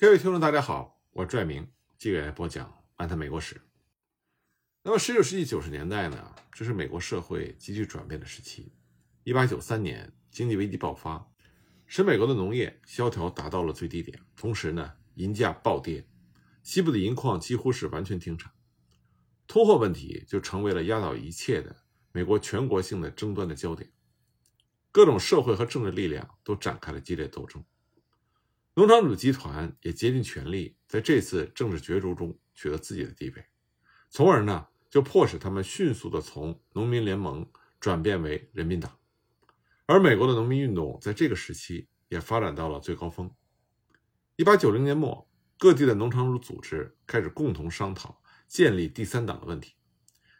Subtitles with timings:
[0.00, 2.66] 各位听众，大家好，我是拽明继续来播讲
[2.96, 3.56] 《漫谈美国史》。
[4.82, 8.72] 那么，十九世纪九十年代呢，这是美国社会急剧转变的时期。
[9.24, 11.30] 一八九三年，经济危机爆发，
[11.84, 16.08] 使美国的农业萧条达到了最低点，同时呢，银价暴跌，
[16.62, 18.50] 西部的银矿几乎是完全停产，
[19.46, 21.76] 通货问题就成为了压倒一切的
[22.12, 23.92] 美国全国性的争端的焦点。
[24.90, 27.62] 各种社会和政治力量都展开了激烈斗争。
[28.74, 33.44] 农场主集团也竭尽全力在这次政治角逐中取得自己的地位，
[34.08, 38.96] 从而呢就迫使他们迅速的从农民联盟转变为人民党，
[39.86, 43.28] 而美国的农民运动在这个时期也发展到了最高峰。
[44.36, 49.74] 一八九零年末，各地的农场主组织开始共同商讨建立第三党的问题，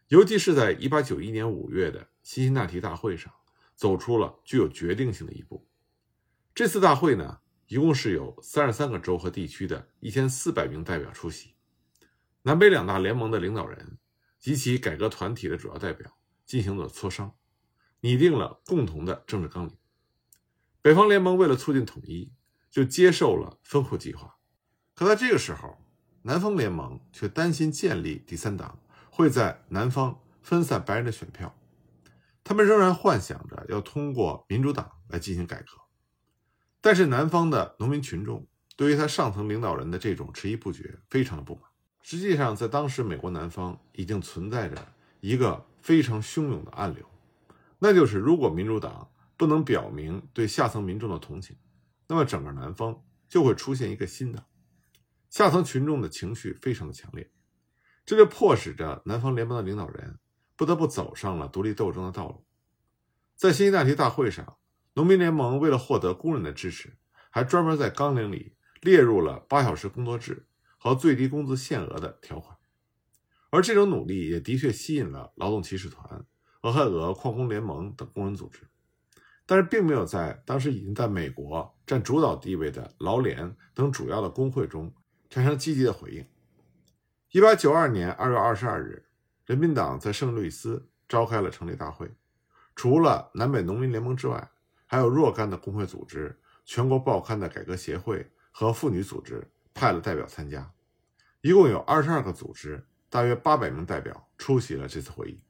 [0.07, 3.35] 尤其是在一八九一年五月的辛辛那提大会上，
[3.75, 5.69] 走出了具有决定性的一步。
[6.55, 7.41] 这次大会呢。
[7.71, 11.55] 一共是有三十三个州和地区的一千四百名代表出席，
[12.43, 13.97] 南北两大联盟的领导人
[14.41, 17.33] 及其改革团体的主要代表进行了磋商，
[18.01, 19.77] 拟定了共同的政治纲领。
[20.83, 22.33] 北方联盟为了促进统一，
[22.73, 24.35] 就接受了分户计划。
[24.97, 25.79] 可在这个时候，
[26.23, 28.81] 南方联盟却担心建立第三党
[29.13, 31.57] 会在南方分散白人的选票，
[32.43, 35.80] 他们仍然幻想着要通过民主党来进行改革。
[36.81, 41.65] 但是南方的农民群众对于他上层领导人的这种迟疑不决非常的不满。
[42.01, 47.05] 实际上，在当时美国南方已经存在着一个非常汹涌的暗流，
[47.79, 51.55] 那就是如果民主党不能表明对下层民众的同情，
[52.09, 54.43] 那么整个南方就会出现一个新的
[55.29, 57.31] 下层群众的情绪非常的强烈，
[58.07, 60.19] 这就迫使着南方联邦的领导人
[60.57, 62.47] 不得不走上了独立斗争的道路。
[63.37, 64.57] 在辛辛那提大会上。
[64.95, 66.97] 农民联盟为了获得工人的支持，
[67.31, 70.47] 还专门在纲领里列入了八小时工作制
[70.79, 72.57] 和最低工资限额的条款。
[73.51, 76.25] 而这种努力也的确吸引了劳动骑士团、
[76.63, 78.67] 俄亥俄矿工联盟等工人组织，
[79.47, 84.93] 但是并没有在当时已经在美国占主导地位的劳联等主要的工会中
[85.29, 86.27] 产生积极的回应。
[87.31, 89.07] 一八九二年二月二十二日，
[89.47, 92.11] 人民党在圣路易斯召开了成立大会，
[92.75, 94.51] 除了南北农民联盟之外。
[94.91, 100.69] 还有若干的工会组织、全国报刊的改革协会和妇女组织派了代表参加，
[101.43, 105.45] 一共有二十二个组织，大约八百名代表出席了这次会议。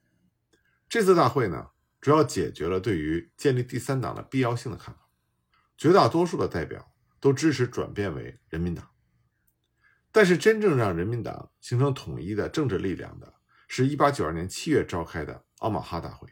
[0.90, 1.70] 这次大会呢，
[2.02, 5.08] 主要解决了对于建立第三党的必要性的看法，
[5.74, 8.90] 绝大多数的代表都支持转变为人民党。
[10.12, 13.36] 但是，真正让人民党形成统一的政治力量的，
[13.68, 16.28] 是一八九二年七月召开的奥马哈大会。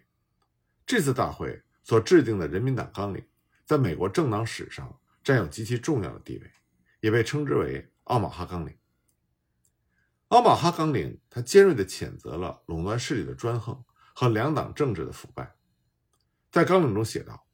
[0.84, 1.62] 这次大会。
[1.88, 3.24] 所制定的人民党纲领，
[3.64, 6.50] 在美国政党史上占有极其重要的地位，
[7.00, 8.76] 也被称之为奥马哈纲领。
[10.28, 13.82] 奥马哈纲领，它尖锐地谴责了垄断势力的专横
[14.14, 15.56] 和两党政治的腐败。
[16.50, 17.46] 在纲领中写道：“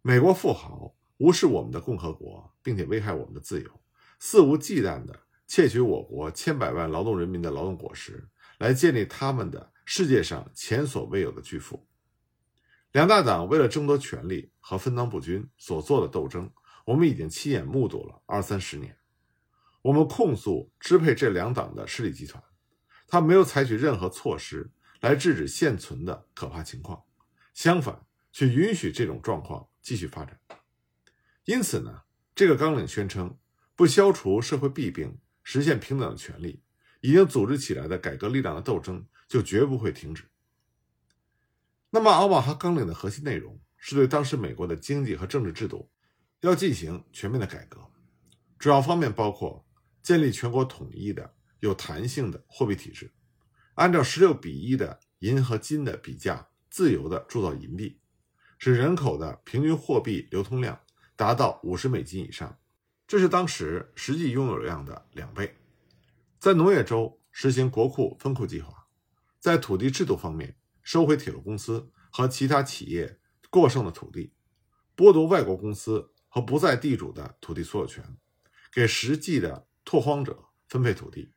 [0.00, 3.82] 美国富豪无视我们的共和国，并且危害我们的自由，
[4.18, 11.86] 肆无忌惮地窃取我国千百万劳动人民的劳动果实，来建立他们的世界上前所未有的巨富。”
[12.94, 16.48] 两大党为了争夺权力和分赃不均所做的斗争，
[16.84, 18.96] 我们已经亲眼目睹了二三十年。
[19.82, 22.40] 我们控诉支配这两党的势力集团，
[23.08, 27.02] 他没有采取任何措施来制止现存的可怕情况，
[27.52, 30.38] 相反，却允许这种状况继续发展。
[31.46, 33.36] 因此呢，这个纲领宣称，
[33.74, 36.62] 不消除社会弊病，实现平等的权利，
[37.00, 40.22] 已经组织起来的改革力量的斗争就绝不会停止。
[41.94, 45.88] 那么，奥巴马纲领的核心内容是对当时美国的经济和政治制度
[46.40, 47.80] 要进行全面的改革，
[48.58, 49.64] 主要方面包括
[50.02, 53.12] 建立全国统一的有弹性的货币体制，
[53.74, 58.00] 按照十六比一的银和金的比价自由的铸造银币，
[58.58, 60.80] 使人口的平均货币流通量
[61.14, 62.58] 达到五十美金以上，
[63.06, 65.54] 这是当时实际拥有量的两倍。
[66.40, 68.88] 在农业州实行国库分库计划，
[69.38, 70.56] 在土地制度方面。
[70.84, 73.18] 收回铁路公司和其他企业
[73.50, 74.32] 过剩的土地，
[74.94, 78.16] 剥夺外国公司和不在地主的土地所有权，
[78.70, 81.32] 给实际的拓荒者分配土地，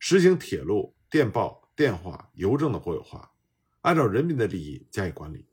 [0.00, 3.32] 实行铁路、电报、电话、邮政的国有化，
[3.82, 5.46] 按照人民的利益加以管理，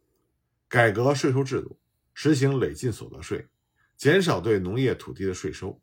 [0.68, 1.80] 改革税收制度，
[2.14, 3.48] 实行累进所得税，
[3.96, 5.80] 减少对农业土地的税收。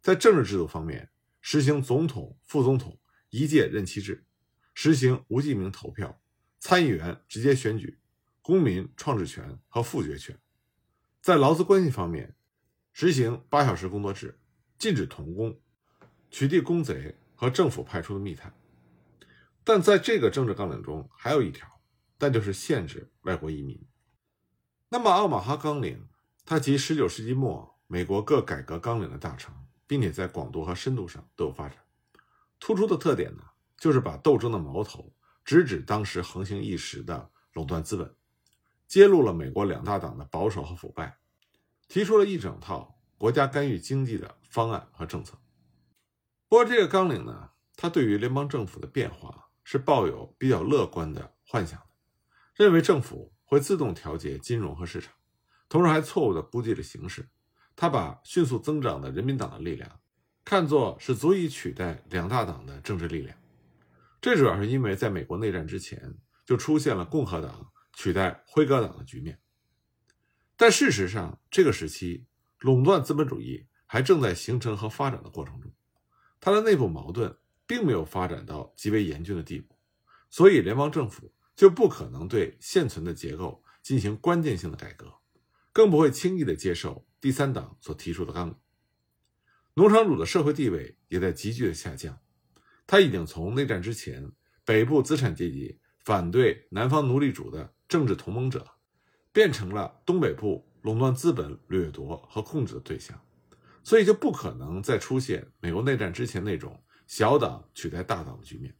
[0.00, 2.98] 在政治制度方面，实行总统、副总统
[3.30, 4.24] 一届任期制，
[4.74, 6.20] 实行无记名投票。
[6.58, 7.98] 参议员直接选举，
[8.42, 10.38] 公民创制权和复决权。
[11.20, 12.34] 在劳资关系方面，
[12.92, 14.38] 实行八小时工作制，
[14.78, 15.60] 禁止童工、
[16.30, 18.54] 取缔公贼和政府派出的密探。
[19.62, 21.80] 但在这个政治纲领中，还有一条，
[22.18, 23.86] 那就是限制外国移民。
[24.88, 26.08] 那么，奥马哈纲领
[26.44, 29.54] 它集19世纪末美国各改革纲领的大成，
[29.86, 31.78] 并且在广度和深度上都有发展。
[32.58, 33.42] 突出的特点呢，
[33.76, 35.12] 就是把斗争的矛头
[35.48, 38.14] 直指当时横行一时的垄断资本，
[38.86, 41.16] 揭露了美国两大党的保守和腐败，
[41.88, 45.38] 提出了一整套国家干预经济的方案和政策。
[46.48, 49.46] 不过，这个纲领呢，他对于联邦政府的变化。
[49.70, 51.86] 是抱有比较乐观的幻想的，
[52.54, 55.12] 认为政府会自动调节金融和市场，
[55.68, 57.28] 同时还错误地估计了形势。
[57.76, 60.00] 他把迅速增长的人民党的力量
[60.42, 63.36] 看作是足以取代两大党的政治力量。
[64.20, 69.40] 这主要是因为在美国内战之前就出现了共和党取代辉格党的局面。
[70.56, 72.26] 但事实上，这个时期
[72.58, 75.72] 垄断资本主义还正在形成和发展的过程中，
[76.40, 77.36] 它的内部矛盾。
[77.68, 79.76] 并没有发展到极为严峻的地步，
[80.30, 85.12] 所以联邦政府就不可能对现存的结构进行关键性的改革，
[85.70, 88.56] 更不会轻易的接受第三党所提出的纲领。
[89.74, 92.18] 农场主的社会地位也在急剧的下降，
[92.88, 94.32] 他已经从内战之前
[94.64, 98.66] 北部资产阶级反对南方奴隶主的政治同盟者，
[99.32, 103.20] 变成了东北部垄断资本掠夺和控制的对象，
[103.84, 106.82] 所以就不可能再出现美国内战之前那种。
[107.06, 108.76] 小党取代大党的局面，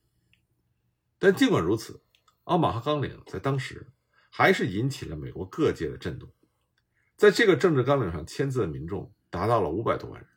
[1.18, 2.02] 但尽管如此，
[2.44, 3.90] 奥马哈纲领在当时
[4.28, 6.30] 还是引起了美国各界的震动。
[7.16, 10.28] 在这个政治纲领上签字的民众达到了五百多万人，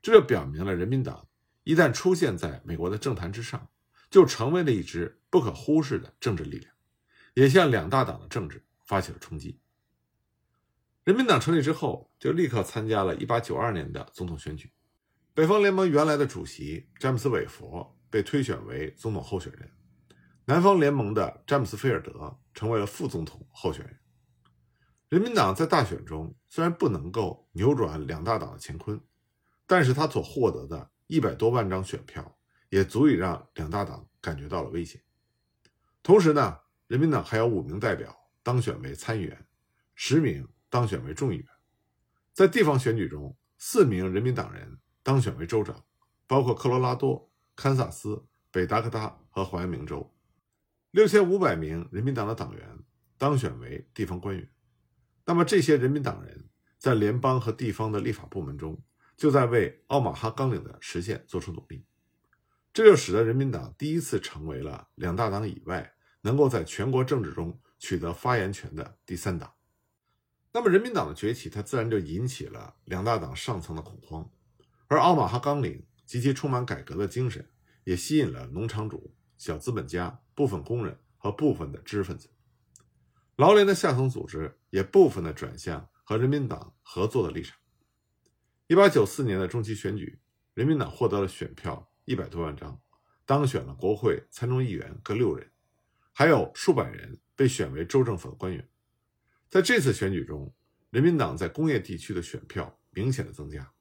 [0.00, 1.27] 这就表明了人民党
[1.68, 3.68] 一旦出现在美国的政坛之上，
[4.08, 6.72] 就成为了一支不可忽视的政治力量，
[7.34, 9.60] 也向两大党的政治发起了冲击。
[11.04, 14.72] 人民党成立之后，就立刻参加了1892年的总统选举。
[15.34, 19.70] 北方联盟原来的主席詹姆斯·韦佛被推选为总统候选人，
[20.46, 23.94] 南方联盟的詹姆斯·菲尔德成为了副总统候选人。
[25.10, 28.98] 人民党在大选中虽然不能够扭转两大党的乾坤，
[29.66, 32.38] 但是他所获得的一百多万张选票
[32.70, 35.02] 也足以让两大党感觉到了威胁。
[36.02, 39.46] 同时呢，人民党还有五名代表当选为参议员，
[39.96, 41.46] 十名当选为众议员。
[42.32, 44.78] 在地方选举中，四名人民党人。
[45.00, 45.86] 当选为州长，
[46.26, 50.14] 包括科罗拉多、堪萨斯、北达科他和怀俄明州。
[50.90, 52.78] 六千五百名人民党的党员
[53.16, 54.46] 当选为地方官员。
[55.24, 58.78] 那么这些人民党人在联邦和地方的立法部门中，
[59.18, 61.84] 就在为奥马哈纲领的实现做出努力。
[62.72, 69.52] 这就使得人民党第一次成为了两大党以外能够在全国政治中取得发言权的第三党。
[70.52, 74.30] 那么人民党的崛起，它自然就引起了两大党上层的恐慌。
[74.86, 77.50] 而奥马哈纲领及其充满改革的精神，
[77.82, 82.30] 也吸引了农场主、小资本家、部分工人和部分的知识分子。
[83.36, 87.58] 劳联的下层组织也部分的转向和人民党合作的立场。
[88.68, 90.20] 一八九四年的中期选举，
[90.52, 92.78] 人民党获得了选票一百多万张，
[93.24, 95.50] 当选了国会参众议员各六人，
[96.12, 98.68] 还有数百人被选为州政府的官员。
[99.48, 100.54] 在这次选举中，
[100.90, 103.72] 人民党在工业地区的选票明显的增加。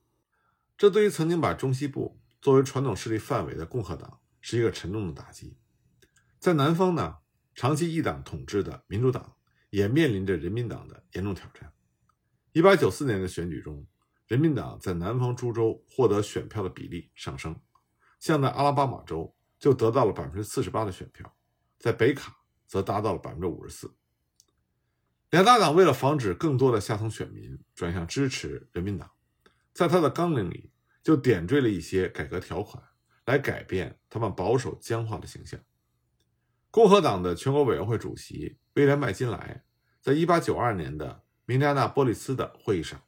[0.77, 5.57] 这对于曾经把中西部作为传统势力范围的共和党是一个沉重的打击。
[6.39, 7.17] 在南方呢，
[7.53, 9.35] 长期一党统治的民主党
[9.69, 11.73] 也面临着人民党的严重挑战。
[12.53, 13.85] 一八九四年的选举中，
[14.27, 17.59] 人民党在南方诸州获得选票的比例上升，
[18.19, 21.35] 像在阿拉巴马州就得到了百分之四十八的选票，
[21.79, 23.95] 在北卡则达到了百分之五十四。
[25.29, 29.11] 两大党为了防止更多的下层选民转向支持人民党。
[29.73, 30.71] 在他的纲领里，
[31.03, 32.83] 就点缀了一些改革条款，
[33.25, 35.59] 来改变他们保守僵化的形象。
[36.71, 39.63] 共和党的全国委员会主席威廉麦金莱，
[40.01, 43.01] 在1892年的明加纳波利斯的会议上，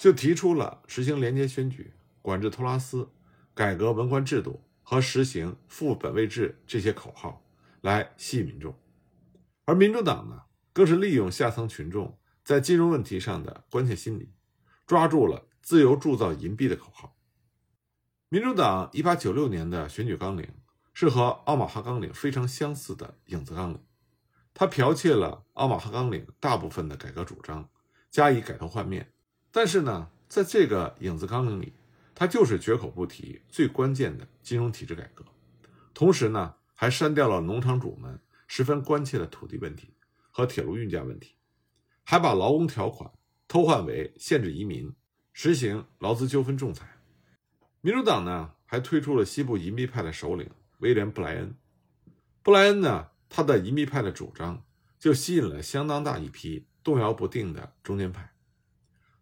[0.00, 1.92] 就提出了实行廉洁选举、
[2.22, 3.10] 管制托拉斯、
[3.52, 7.44] 改革文官制度和实行副本位制这些口号，
[7.82, 8.74] 来吸引民众。
[9.66, 14.30] 而民主党呢，更是利用下层群众在金融问题上的关切心理，
[14.86, 15.46] 抓住了。
[15.60, 17.14] 自由铸造银币的口号。
[18.30, 20.48] 民主党1896年的选举纲领
[20.94, 23.78] 是和奥马哈纲领非常相似的影子纲领，
[24.54, 27.68] 它剽窃了奥马哈纲领大部分的改革主张，
[28.10, 29.12] 加以改头换面。
[29.52, 31.72] 但是呢，在这个影子纲领里，
[32.14, 35.24] 他就是绝口不提最关键的金融体制改革，
[35.92, 39.94] 同时呢，还删掉了农场主们十分关切的土地问题
[40.30, 41.34] 和铁路运价问题，
[42.04, 43.10] 还把劳工条款
[43.48, 44.92] 偷换为限制移民。
[45.32, 46.98] 实行劳资纠纷仲裁，
[47.80, 51.54] 民主党呢还推出了西部移民派的首领威廉·布莱恩。
[52.42, 54.62] 布莱恩呢，他的移民派的主张
[54.98, 58.29] 就吸引了相当大一批动摇不定的中间派。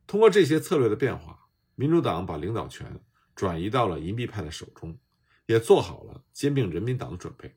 [0.08, 1.38] 通过这些策略的变化，
[1.74, 2.98] 民主党把领导权
[3.34, 4.98] 转移到了银币派的手中，
[5.44, 7.54] 也做好了兼并人民党的准备。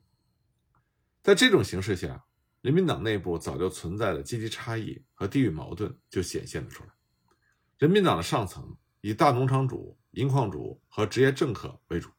[1.22, 2.26] 在这种形势下，
[2.60, 6.90] 人民党内部早就存在的阶级差异和地域矛盾就显现了出来。
[7.78, 12.10] 人民党的上层以大农场主、银矿主和职业政客为主，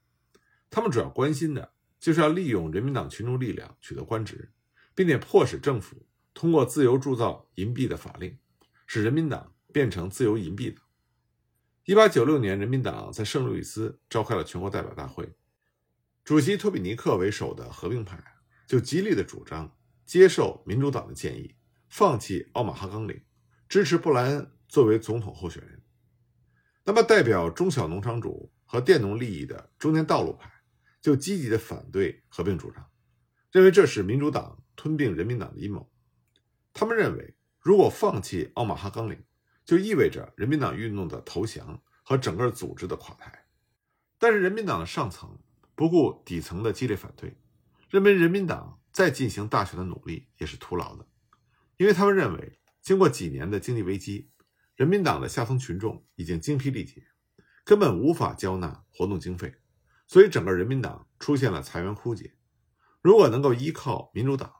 [0.72, 4.52] 他们主要关心的就是要利用人民党群众力量取得官职，
[4.96, 8.36] 并且迫使政府通过自由铸造银币的法令，
[8.88, 10.80] 使人民党变成自由银币的。
[11.84, 15.34] 一八九六年，人民党在圣路易斯召开了全国代表大会，
[16.24, 18.24] 主席托比尼克为首的合并派
[18.66, 19.76] 就极力的主张
[20.06, 21.56] 接受民主党的建议，
[21.90, 23.22] 放弃奥马哈纲领，
[23.68, 24.50] 支持布莱恩。
[24.66, 25.84] 作为总统候选人，
[26.84, 30.52] 那么代表中小农场主和佃农利益的中间道路派
[31.00, 32.84] 就积极的反对合并主张，
[33.52, 35.88] 认为这是民主党吞并人民党的阴谋。
[36.74, 39.24] 他们认为，如果放弃奥马哈纲领，
[39.66, 43.46] 就意味着人民党运动的投降和整个组织的垮台。
[44.18, 45.40] 但是，人民党的上层
[45.76, 47.38] 不顾底层的激烈反对，
[47.90, 51.08] 认为人民党再进行大选的努力也是徒劳的，
[51.78, 54.30] 因为他们认为，经过几年的经济危机。
[54.76, 57.06] 人民党的下层群众已经精疲力竭，
[57.64, 59.54] 根本无法交纳活动经费，
[60.08, 62.34] 所以整个人民党出现了财源枯竭。
[63.00, 64.52] 如果能够依靠民主党，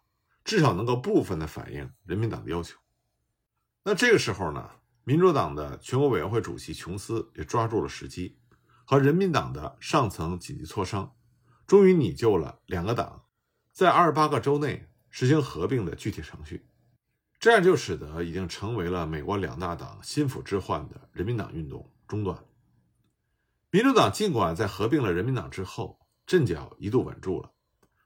[0.44, 2.78] 至少能够部分的反映人民党的要求。
[3.84, 4.70] 那这个时候呢，
[5.06, 8.38] 民主党的全国委员会主席琼斯也抓住了时机，
[8.86, 11.14] 和人民党的上层紧急磋商，
[11.68, 13.26] 终于拟就了两个党
[13.74, 16.66] 在二十八个州内实行合并的具体程序。
[17.38, 22.42] 这样就使得已经成为了美国两大党心腹之患的人民党运动中断。
[23.70, 27.52] 民主党尽管在合并了人民党之后阵脚一度稳住了，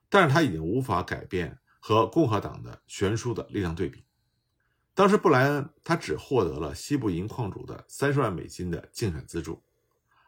[0.10, 4.04] 但是他已经无法改变和共和党的悬殊的力量对比。
[4.98, 9.62] 当时布莱恩他只获得了西部银矿主的三十万美金的竞选资助，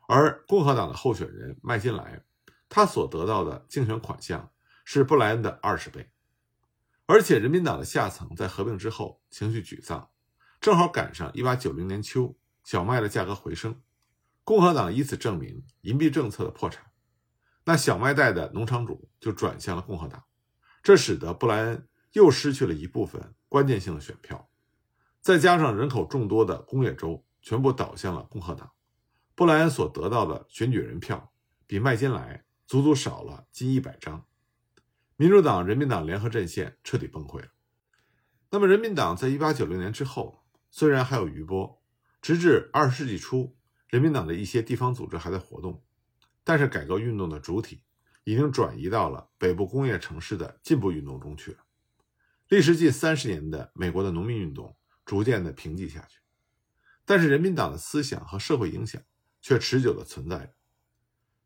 [0.07, 2.23] 而共和党的候选人麦金莱
[2.69, 4.51] 他所得到的竞选款项
[4.85, 6.11] 是布莱恩的二十倍。
[7.07, 10.07] 而且，人民党的下层在合并之后情绪沮丧，
[10.61, 13.81] 正好赶上1890年秋小麦的价格回升，
[14.43, 16.91] 共和党以此证明银币政策的破产，
[17.63, 20.23] 那小麦带的农场主就转向了共和党，
[20.83, 24.47] 这使得布莱恩又失去了一部分关键性的选票，
[25.21, 28.71] 再加上人口众多的工业州全部倒向了共和党，
[29.35, 31.31] 布莱恩所得到的选举人票
[31.67, 34.25] 比麦金莱足足少了近一百张。
[35.17, 37.49] 民主党、人民党联合阵线彻底崩溃了。
[38.49, 41.81] 那么，人民党在一八九零年之后虽然还有余波，
[42.21, 43.57] 直至二十世纪初，
[43.89, 45.83] 人民党的一些地方组织还在活动，
[46.43, 47.83] 但是改革运动的主体
[48.23, 51.57] 已经转移到了北部工业城市的进步运动中去了。
[52.47, 54.75] 历时近三十年的美国的农民运动
[55.09, 56.19] 逐渐的平寂下去，
[57.03, 59.01] 但是人民党的思想和社会影响
[59.41, 60.53] 却持久的存在着。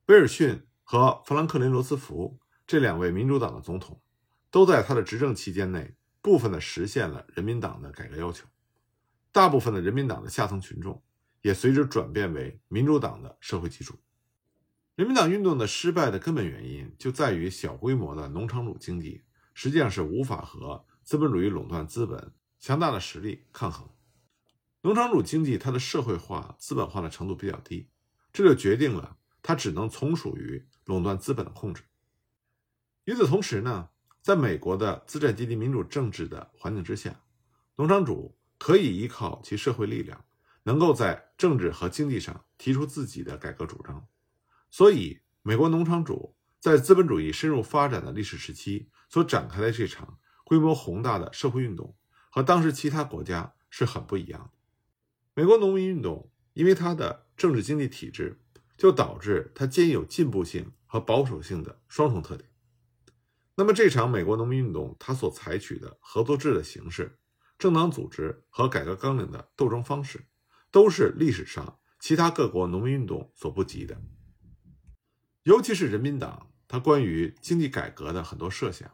[0.08, 2.38] 威尔逊和富兰克林·罗斯福。
[2.68, 4.02] 这两位民主党的总统，
[4.52, 8.46] 都在他的执政期间内部分的实现了人民党的改革要求，
[9.32, 11.02] 大部分的人民党的下层群众
[11.42, 13.98] 也随之转变为民主党的社会基础。
[14.96, 23.90] 人民党运动的失败的根本原因就在于小规模的农场主经济实际上是无法和资本主义垄断资本强大的实力抗衡。
[24.84, 27.90] 农场主经济它的社会化、资本化的程度比较低，
[28.32, 31.84] 这就决定了它只能从属于垄断资本的控制。
[33.04, 33.90] 与此同时呢，
[34.22, 37.20] 在美国的资产阶级民主政治的环境之下，
[37.76, 40.24] 农场主可以依靠其社会力量，
[40.64, 44.08] 能够在政治和经济上提出自己的改革主张。
[44.72, 51.94] 所以，美国农场主在资本主义深入发展的历史时期所展开的这场规模宏大的社会运动，
[52.34, 54.50] 和当时其他国家是很不一样的。
[55.36, 58.42] 美国农民运动因为它的政治经济体制，
[58.76, 62.50] 就导致它兼有进步性和保守性的双重特点。
[63.54, 67.20] 那么这场美国农民运动，它所采取的合作制的形式、
[67.60, 70.26] 政党组织和改革纲领的斗争方式，
[70.72, 74.02] 都是历史上其他各国农民运动所不及的。
[75.44, 78.90] 尤其是人民党，它关于经济改革的很多设想，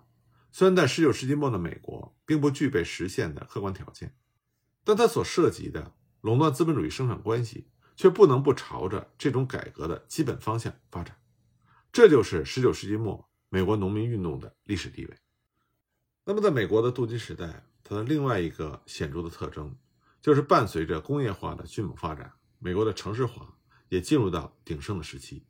[0.59, 4.13] 虽然在19世纪末的美国并不具备实现的客观条件，
[4.83, 11.17] 但它所涉及的垄断资本主义生产关系，却不能不朝着这种改革的基本方向发展。
[11.93, 13.29] 这就是19世纪末。
[13.47, 15.17] 美国农民运动的历史地位。
[16.25, 19.73] 那么，在美国的镀金时代，它的另外一个显著的特征，
[20.21, 25.47] 就是伴随着工业化的迅猛发展，美国的城市化也进入到鼎盛的时期。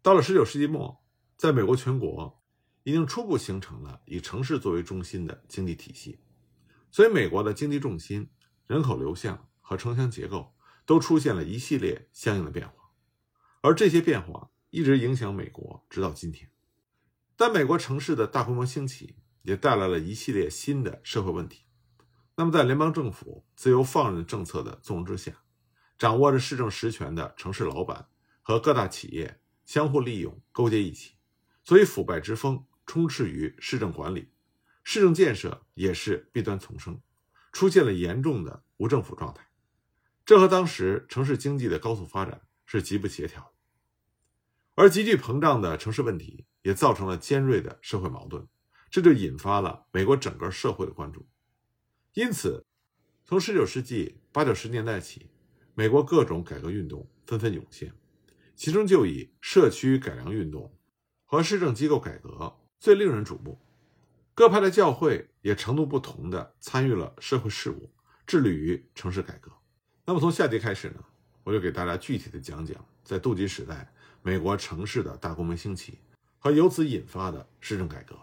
[0.00, 1.04] 到了十九世纪末，
[1.36, 2.42] 在美国全国
[2.84, 6.20] 已经初步形成了以城市作为中心的经济体系，
[6.90, 8.28] 所以美国的经济重心、
[8.66, 10.54] 人口流向和城乡结构
[10.86, 12.90] 都出现了一系列相应的变化，
[13.62, 16.50] 而这些变化一直影响美国直到今天。
[17.36, 21.64] 但美国城市的大规模兴起也带来了一系列新的社会问题。
[22.36, 25.32] 那么，在联邦政府自由放任政策的纵容之下，
[25.96, 28.08] 掌握着市政实权的城市老板
[28.42, 31.14] 和各大企业相互利用、勾结一起，
[31.64, 34.28] 所以腐败之风充斥于市政管理，
[34.82, 37.00] 市政建设也是弊端丛生，
[37.52, 39.48] 出现了严重的无政府状态。
[40.24, 43.52] 这和当时城市经济的高速发展是极不协调。
[44.74, 48.46] 而急剧膨胀的城市问题也造成了尖锐的社会矛盾，
[48.90, 51.28] 这就引发了美国整个社会的关注。
[52.14, 52.64] 因此，
[53.24, 55.30] 从19世纪八九十年代起，
[55.74, 57.94] 美国各种改革运动纷纷涌现，
[58.56, 60.76] 其中就以社区改良运动
[61.24, 63.58] 和市政机构改革最令人瞩目。
[64.34, 67.88] 各派的教会也程度不同的参与了社会事务，
[68.26, 69.50] 致力于城市改革。
[70.04, 71.02] 那么，从下节开始呢，
[71.44, 73.90] 我就给大家具体的讲讲在杜吉时代。
[74.20, 75.98] 美国城市的大规模兴起
[76.38, 78.14] 和由此引发的市政改革。